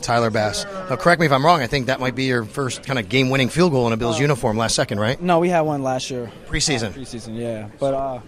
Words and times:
Tyler 0.00 0.30
Bass. 0.30 0.64
Uh, 0.64 0.96
correct 0.96 1.20
me 1.20 1.26
if 1.26 1.32
I'm 1.32 1.44
wrong. 1.44 1.60
I 1.60 1.66
think 1.66 1.86
that 1.86 2.00
might 2.00 2.14
be 2.14 2.24
your 2.24 2.44
first 2.44 2.82
kind 2.82 2.98
of 2.98 3.08
game-winning 3.08 3.48
field 3.48 3.72
goal 3.72 3.86
in 3.86 3.92
a 3.92 3.96
Bills 3.96 4.18
uniform 4.18 4.56
last 4.56 4.74
second, 4.74 4.98
right? 5.00 5.20
No, 5.20 5.38
we 5.38 5.48
had 5.48 5.60
one 5.62 5.82
last 5.82 6.10
year. 6.10 6.30
Preseason. 6.48 6.92
Preseason, 6.92 7.36
yeah. 7.38 7.68
But 7.78 7.94
uh, 7.94 8.20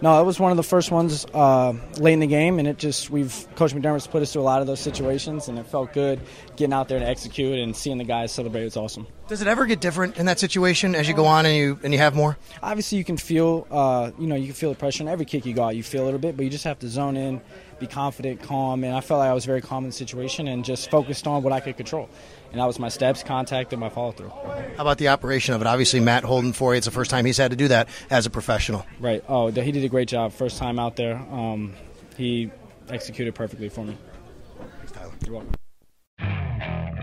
no, 0.00 0.20
it 0.20 0.24
was 0.24 0.38
one 0.38 0.50
of 0.50 0.56
the 0.56 0.62
first 0.62 0.90
ones 0.90 1.26
uh, 1.34 1.74
late 1.98 2.12
in 2.14 2.20
the 2.20 2.26
game, 2.26 2.58
and 2.58 2.68
it 2.68 2.78
just 2.78 3.10
we've 3.10 3.46
Coach 3.56 3.74
McDermott's 3.74 4.06
put 4.06 4.22
us 4.22 4.32
through 4.32 4.42
a 4.42 4.44
lot 4.44 4.60
of 4.60 4.66
those 4.66 4.80
situations, 4.80 5.48
and 5.48 5.58
it 5.58 5.66
felt 5.66 5.92
good 5.92 6.20
getting 6.56 6.72
out 6.72 6.88
there 6.88 6.98
to 6.98 7.06
execute 7.06 7.58
and 7.58 7.76
seeing 7.76 7.98
the 7.98 8.04
guys 8.04 8.32
celebrate. 8.32 8.64
It's 8.64 8.76
awesome. 8.76 9.06
Does 9.28 9.42
it 9.42 9.46
ever 9.46 9.66
get 9.66 9.82
different 9.82 10.16
in 10.16 10.24
that 10.24 10.38
situation 10.38 10.94
as 10.94 11.06
you 11.06 11.12
go 11.12 11.26
on 11.26 11.44
and 11.44 11.54
you 11.54 11.78
and 11.82 11.92
you 11.92 11.98
have 11.98 12.16
more? 12.16 12.38
Obviously, 12.62 12.96
you 12.96 13.04
can 13.04 13.18
feel, 13.18 13.66
uh, 13.70 14.10
you 14.18 14.26
know, 14.26 14.34
you 14.34 14.46
can 14.46 14.54
feel 14.54 14.70
the 14.70 14.76
pressure 14.76 15.02
in 15.02 15.08
every 15.08 15.26
kick 15.26 15.44
you 15.44 15.52
got. 15.52 15.76
You 15.76 15.82
feel 15.82 16.02
a 16.02 16.06
little 16.06 16.18
bit, 16.18 16.34
but 16.34 16.44
you 16.44 16.50
just 16.50 16.64
have 16.64 16.78
to 16.78 16.88
zone 16.88 17.14
in, 17.18 17.42
be 17.78 17.86
confident, 17.86 18.42
calm, 18.42 18.84
and 18.84 18.96
I 18.96 19.02
felt 19.02 19.18
like 19.18 19.28
I 19.28 19.34
was 19.34 19.44
very 19.44 19.60
calm 19.60 19.84
in 19.84 19.90
the 19.90 19.96
situation 19.96 20.48
and 20.48 20.64
just 20.64 20.90
focused 20.90 21.26
on 21.26 21.42
what 21.42 21.52
I 21.52 21.60
could 21.60 21.76
control, 21.76 22.08
and 22.52 22.60
that 22.60 22.64
was 22.64 22.78
my 22.78 22.88
steps, 22.88 23.22
contact, 23.22 23.74
and 23.74 23.80
my 23.80 23.90
follow 23.90 24.12
through. 24.12 24.30
How 24.30 24.78
about 24.78 24.96
the 24.96 25.08
operation 25.08 25.54
of 25.54 25.60
it? 25.60 25.66
Obviously, 25.66 26.00
Matt 26.00 26.24
holding 26.24 26.54
for 26.54 26.72
you. 26.72 26.78
It's 26.78 26.86
the 26.86 26.90
first 26.90 27.10
time 27.10 27.26
he's 27.26 27.36
had 27.36 27.50
to 27.50 27.56
do 27.56 27.68
that 27.68 27.90
as 28.08 28.24
a 28.24 28.30
professional. 28.30 28.86
Right. 28.98 29.22
Oh, 29.28 29.50
he 29.50 29.72
did 29.72 29.84
a 29.84 29.90
great 29.90 30.08
job. 30.08 30.32
First 30.32 30.56
time 30.56 30.78
out 30.78 30.96
there. 30.96 31.16
Um, 31.16 31.74
he 32.16 32.50
executed 32.88 33.34
perfectly 33.34 33.68
for 33.68 33.84
me. 33.84 33.98
Thanks, 34.78 34.92
Tyler. 34.92 35.12
You're 35.26 35.34
welcome. 35.34 35.52